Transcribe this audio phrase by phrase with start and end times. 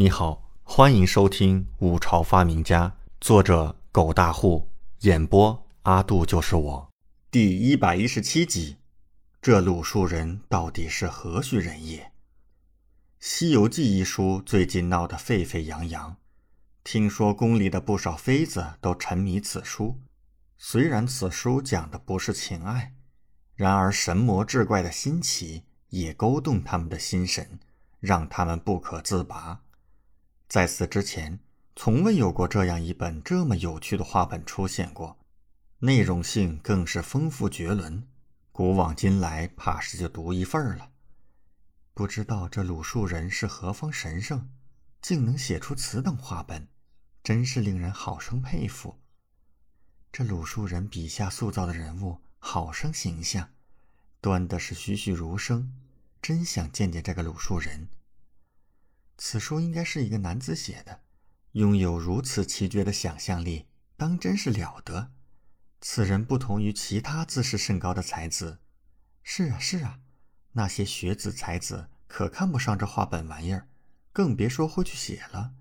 [0.00, 2.88] 你好，欢迎收听《五朝发明家》，
[3.20, 6.90] 作者狗大户，演播阿杜就是我，
[7.30, 8.78] 第一百一十七集。
[9.42, 11.98] 这鲁树人到底是何许人也？
[13.18, 16.16] 《西游记》一书最近闹得沸沸扬扬，
[16.82, 20.00] 听说宫里的不少妃子都沉迷此书。
[20.56, 22.94] 虽然此书讲的不是情爱，
[23.54, 27.60] 然而神魔志怪的新奇也勾动他们的心神，
[27.98, 29.60] 让他们不可自拔。
[30.50, 31.38] 在此之前，
[31.76, 35.16] 从未有过这样一本这么有趣的画本出现过，
[35.78, 38.04] 内容性更是丰富绝伦。
[38.50, 40.90] 古往今来，怕是就独一份了。
[41.94, 44.50] 不知道这鲁树人是何方神圣，
[45.00, 46.66] 竟能写出此等画本，
[47.22, 48.98] 真是令人好生佩服。
[50.10, 53.50] 这鲁树人笔下塑造的人物好生形象，
[54.20, 55.72] 端的是栩栩如生，
[56.20, 57.86] 真想见见这个鲁树人。
[59.22, 61.00] 此书应该是一个男子写的，
[61.52, 63.66] 拥有如此奇绝的想象力，
[63.98, 65.10] 当真是了得。
[65.82, 68.60] 此人不同于其他自视甚高的才子。
[69.22, 69.98] 是啊，是啊，
[70.52, 73.68] 那些学子才子可看不上这画本玩意儿，
[74.10, 75.52] 更别说会去写了。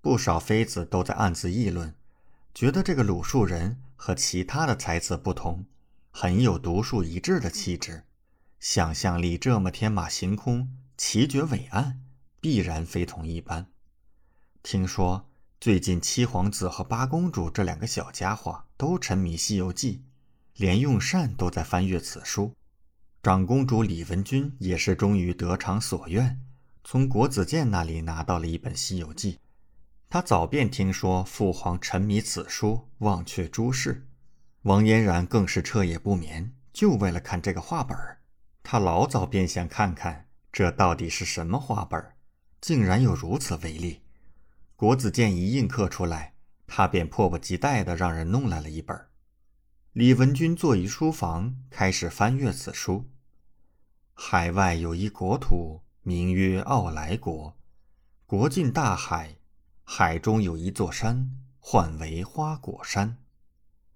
[0.00, 1.94] 不少妃子都在暗自议论，
[2.52, 5.64] 觉得这个鲁树人和其他的才子不同，
[6.10, 8.02] 很有独树一帜的气质，
[8.58, 12.00] 想象力这么天马行空，奇绝伟岸。
[12.40, 13.66] 必然非同一般。
[14.62, 15.28] 听说
[15.60, 20.04] 最近七皇子和八公主这两个小家伙都沉迷《西游记》，
[20.60, 22.54] 连用膳都在翻阅此书。
[23.22, 26.40] 长公主李文君也是终于得偿所愿，
[26.82, 29.34] 从国子监那里拿到了一本《西游记》。
[30.08, 34.06] 她早便听说父皇沉迷此书，忘却诸事。
[34.62, 37.96] 王嫣然更是彻夜不眠，就为了看这个画本
[38.62, 42.02] 他老早便想看看这到底是什么画本
[42.60, 44.02] 竟然有如此威力！
[44.76, 46.34] 国子监一印刻出来，
[46.66, 49.06] 他便迫不及待地让人弄来了一本。
[49.92, 53.10] 李文君坐于书房，开始翻阅此书。
[54.12, 57.56] 海外有一国土，名曰傲来国。
[58.26, 59.36] 国近大海，
[59.82, 63.16] 海中有一座山，唤为花果山。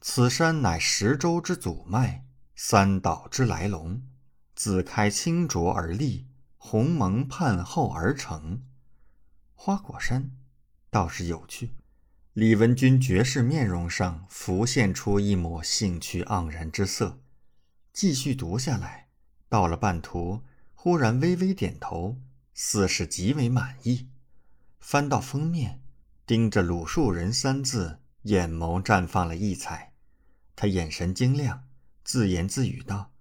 [0.00, 2.24] 此山乃十洲之祖脉，
[2.54, 4.02] 三岛之来龙，
[4.54, 6.26] 自开清浊而立。
[6.58, 8.62] 鸿蒙盼后而成，
[9.54, 10.32] 花果山
[10.90, 11.74] 倒是有趣。
[12.34, 17.20] 李文君绝世面容上浮现出一抹兴趣盎然之色，
[17.92, 19.08] 继续读下来，
[19.48, 20.42] 到了半途，
[20.74, 22.18] 忽然微微点头，
[22.54, 24.08] 似是极为满意。
[24.80, 25.80] 翻到封面，
[26.26, 29.92] 盯着“鲁树人”三字，眼眸绽放了异彩。
[30.54, 31.64] 他眼神晶亮，
[32.04, 33.12] 自言自语道：“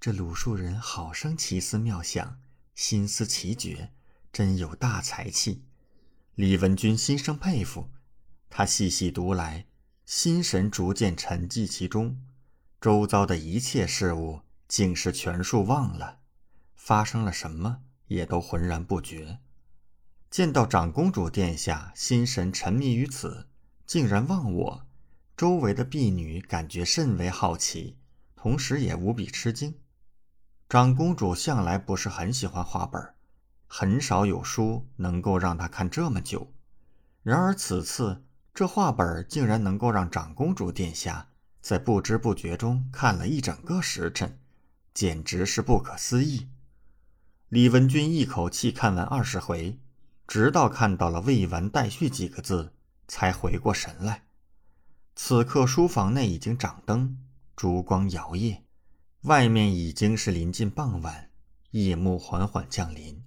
[0.00, 2.40] 这鲁树人好生奇思妙想。”
[2.82, 3.92] 心思奇绝，
[4.32, 5.62] 真有大才气。
[6.34, 7.88] 李文君心生佩服。
[8.50, 9.66] 他细细读来，
[10.04, 12.20] 心神逐渐沉寂其中，
[12.80, 16.18] 周遭的一切事物竟是全数忘了，
[16.74, 19.38] 发生了什么也都浑然不觉。
[20.28, 23.46] 见到长公主殿下心神沉迷于此，
[23.86, 24.86] 竟然忘我，
[25.36, 27.96] 周围的婢女感觉甚为好奇，
[28.34, 29.72] 同时也无比吃惊。
[30.72, 33.12] 长公主向来不是很喜欢画本，
[33.66, 36.50] 很少有书能够让她看这么久。
[37.22, 38.24] 然而此次
[38.54, 41.28] 这画本竟然能够让长公主殿下
[41.60, 44.38] 在不知不觉中看了一整个时辰，
[44.94, 46.48] 简直是不可思议。
[47.50, 49.78] 李文君一口气看完二十回，
[50.26, 52.72] 直到看到了“未完待续”几个字，
[53.06, 54.22] 才回过神来。
[55.14, 57.18] 此刻书房内已经掌灯，
[57.54, 58.62] 烛光摇曳。
[59.22, 61.30] 外面已经是临近傍晚，
[61.70, 63.22] 夜幕缓缓降临。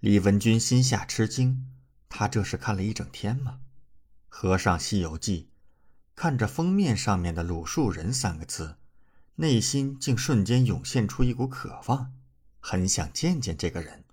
[0.00, 1.66] 李文君心下吃惊，
[2.08, 3.60] 他这是看了一整天吗？
[4.30, 5.42] 合上《西游记》，
[6.14, 8.76] 看着封面上面的“鲁树人”三个字，
[9.34, 12.14] 内心竟瞬间涌现出一股渴望，
[12.58, 14.04] 很想见见这个人。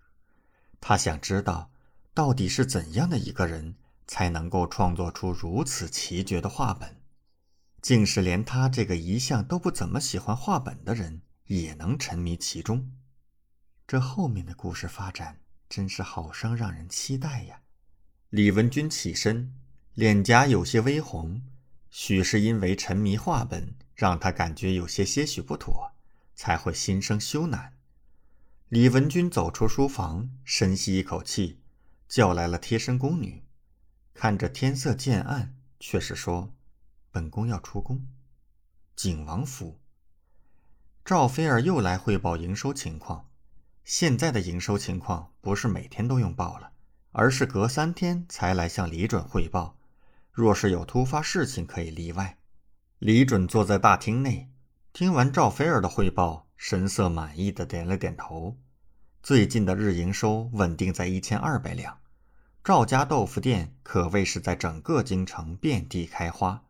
[0.81, 1.71] 他想知道，
[2.13, 3.75] 到底是怎样的一个人，
[4.05, 6.98] 才能够创作出如此奇绝的画本。
[7.81, 12.91] 竟是连他这个一向都不怎么喜欢画本的人也能沉迷其中，
[13.87, 15.39] 这后面的故事发展
[15.69, 17.61] 真是好生让人期待呀！
[18.29, 19.53] 李文君起身，
[19.93, 21.41] 脸颊有些微红，
[21.89, 25.91] 许是因为沉迷画本，让他感觉有些些许不妥，
[26.35, 27.69] 才会心生羞赧。
[28.67, 31.61] 李文君走出书房，深吸一口气，
[32.07, 33.43] 叫来了贴身宫女，
[34.13, 36.53] 看着天色渐暗，却是说。
[37.11, 38.05] 本宫要出宫，
[38.95, 39.79] 景王府。
[41.03, 43.27] 赵菲儿又来汇报营收情况。
[43.83, 46.71] 现在的营收情况不是每天都用报了，
[47.11, 49.75] 而是隔三天才来向李准汇报。
[50.31, 52.37] 若是有突发事情，可以例外。
[52.99, 54.51] 李准坐在大厅内，
[54.93, 58.55] 听完赵菲儿的汇报，神色满意的点了点头。
[59.23, 61.99] 最近的日营收稳定在一千二百两，
[62.63, 66.63] 赵家豆腐店可谓是在整个京城遍地开花，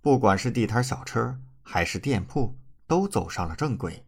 [0.00, 2.56] 不管是地摊小车还是店铺，
[2.86, 4.04] 都走上了正轨。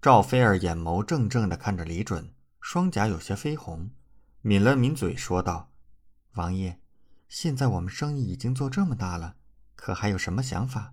[0.00, 3.90] 赵菲儿眼眸怔怔的看着李准，双颊有些绯红，
[4.42, 5.70] 抿了抿嘴说道
[6.34, 6.78] ：“王爷。”
[7.28, 9.36] 现在我们生意已经做这么大了，
[9.74, 10.92] 可还有什么想法？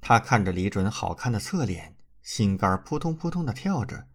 [0.00, 4.06] 他看着李准好看的侧脸，心肝扑通扑通的跳着。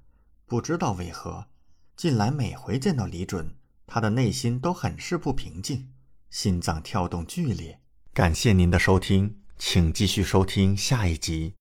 [0.45, 1.47] 不知道为何，
[1.95, 3.55] 近来每回见到李准，
[3.87, 5.91] 他的内心都很是不平静，
[6.29, 7.81] 心脏跳动剧烈。
[8.15, 11.51] 感谢您的收听，请继续收听下一集。